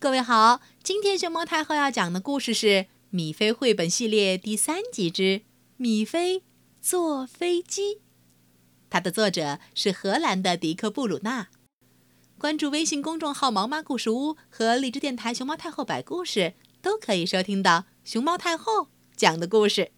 [0.00, 2.66] 各位好，今天熊猫太后要讲的故事是
[3.10, 5.22] 《米菲绘本系列》第三集之
[5.76, 6.42] 《米菲
[6.80, 7.96] 坐飞机》，
[8.88, 11.48] 它的作者是荷兰的迪克·布鲁纳。
[12.38, 19.92] 关注微信公众号“毛妈故事屋”和荔枝电台“熊猫太后摆故事”，都可以收听到熊猫太后讲的故事。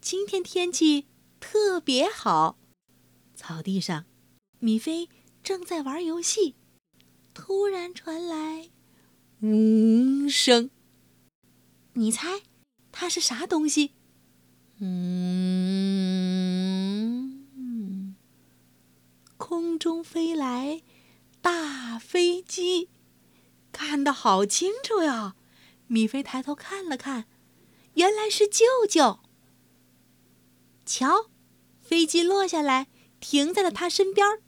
[0.00, 1.08] 今天天气
[1.40, 2.56] 特别好，
[3.34, 4.04] 草地上，
[4.60, 5.08] 米菲
[5.42, 6.54] 正在玩游戏。
[7.34, 8.70] 突然传来
[9.40, 10.70] “嗡”声，
[11.94, 12.42] 你猜
[12.90, 13.92] 它是啥东西？
[14.78, 14.96] 嗯，
[19.36, 20.82] 空中飞来
[21.40, 22.88] 大飞机，
[23.70, 25.36] 看得好清楚呀！
[25.86, 27.26] 米菲抬头看了看，
[27.94, 29.20] 原来是舅舅。
[30.84, 31.30] 瞧，
[31.80, 32.88] 飞机落下来，
[33.20, 34.42] 停在了他身边。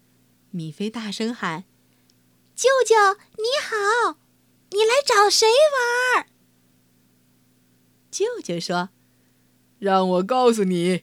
[0.50, 1.64] 米菲大声喊。
[2.54, 2.94] 舅舅
[3.36, 4.18] 你好，
[4.70, 5.48] 你来找谁
[6.14, 6.26] 玩？
[8.12, 8.90] 舅舅说
[9.80, 11.02] ：“让我告诉你，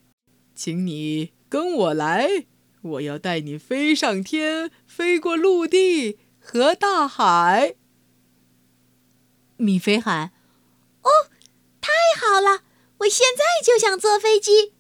[0.56, 2.46] 请你跟我来，
[2.82, 7.76] 我要带你飞上天，飞过陆地和大海。”
[9.58, 10.32] 米菲喊
[11.04, 11.10] ：“哦，
[11.82, 12.64] 太好了！
[13.00, 14.74] 我现在就想坐飞机。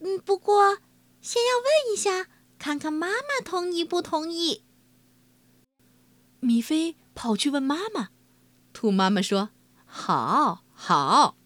[0.00, 0.78] 嗯，不过
[1.20, 2.26] 先要问一下，
[2.58, 4.64] 看看妈妈同意不同意。”
[6.40, 8.10] 米菲跑去问妈妈，
[8.72, 9.50] 兔妈妈说
[9.84, 11.36] ：“好，好，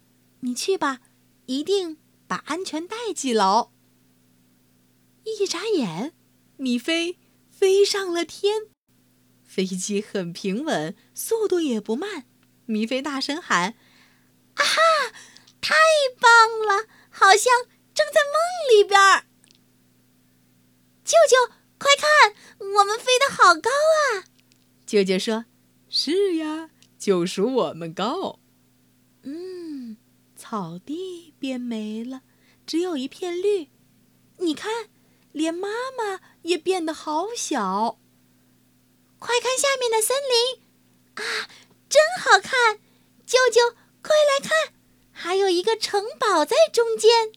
[0.40, 1.00] 你去吧，
[1.46, 3.70] 一定把安全带系牢。”
[5.24, 6.12] 一眨眼，
[6.56, 8.68] 米菲飞上了天，
[9.44, 12.26] 飞机很平稳，速度也不慢。
[12.66, 13.74] 米菲大声喊
[14.54, 14.80] ：“啊哈，
[15.60, 15.74] 太
[16.20, 16.30] 棒
[16.66, 19.24] 了，好像正在梦里边儿！”
[21.04, 24.24] 舅舅，快看，我们飞得好高啊！
[24.92, 25.46] 舅舅说
[25.88, 28.40] ：“是呀，就属我们高。”
[29.24, 29.96] 嗯，
[30.36, 32.20] 草地变没了，
[32.66, 33.70] 只有一片绿。
[34.36, 34.90] 你看，
[35.32, 37.98] 连妈妈也变得好小。
[39.18, 40.62] 快看下面的森林，
[41.14, 41.48] 啊，
[41.88, 42.78] 真好看！
[43.24, 44.74] 舅舅，快来看，
[45.10, 47.32] 还有一个城堡在中间。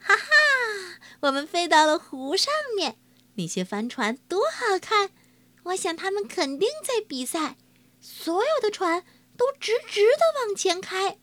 [0.00, 2.98] 哈哈，我们飞到了湖上面，
[3.36, 5.12] 那些帆船多好看！
[5.64, 7.56] 我想他们肯定在比赛，
[8.00, 9.04] 所有的船
[9.36, 11.18] 都直直的往前开。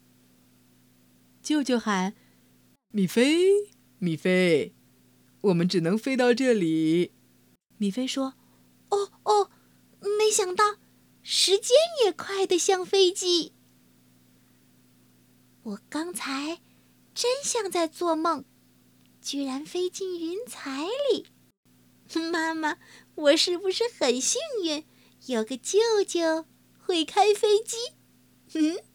[1.42, 2.16] 舅舅喊
[2.92, 4.74] ：“米菲，米菲，
[5.42, 7.14] 我们只能飞到这里。”
[7.78, 8.36] 米菲说
[8.90, 9.52] ：“哦哦，
[10.18, 10.78] 没想到
[11.22, 13.54] 时间也快得像飞机。
[15.64, 16.62] 我刚才
[17.14, 18.46] 真像在做梦，
[19.22, 21.28] 居然飞进云彩里。
[22.32, 22.78] ”妈妈，
[23.20, 24.86] 我是不是很幸运，
[25.26, 26.46] 有个舅舅
[26.80, 27.76] 会开飞机？
[28.54, 28.80] 嗯。